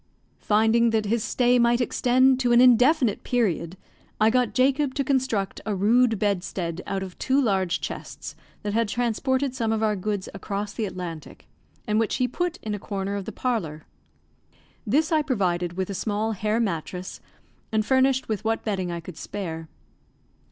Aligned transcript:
Finding 0.39 0.89
that 0.89 1.05
his 1.05 1.23
stay 1.23 1.59
might 1.59 1.79
extend 1.79 2.39
to 2.39 2.51
an 2.51 2.59
indefinite 2.59 3.23
period, 3.23 3.77
I 4.19 4.31
got 4.31 4.55
Jacob 4.55 4.95
to 4.95 5.03
construct 5.03 5.61
a 5.63 5.75
rude 5.75 6.17
bedstead 6.17 6.81
out 6.87 7.03
of 7.03 7.19
two 7.19 7.39
large 7.39 7.81
chests 7.81 8.35
that 8.63 8.73
had 8.73 8.87
transported 8.87 9.53
some 9.53 9.71
of 9.71 9.83
our 9.83 9.95
goods 9.95 10.27
across 10.33 10.73
the 10.73 10.85
Atlantic, 10.85 11.45
and 11.85 11.99
which 11.99 12.15
he 12.15 12.27
put 12.27 12.57
in 12.63 12.73
a 12.73 12.79
corner 12.79 13.15
of 13.15 13.25
the 13.25 13.31
parlour. 13.31 13.85
This 14.87 15.11
I 15.11 15.21
provided 15.21 15.73
with 15.73 15.91
a 15.91 15.93
small 15.93 16.31
hair 16.31 16.59
mattress, 16.59 17.19
and 17.71 17.85
furnished 17.85 18.27
with 18.27 18.43
what 18.43 18.63
bedding 18.65 18.91
I 18.91 19.01
could 19.01 19.17
spare. 19.17 19.69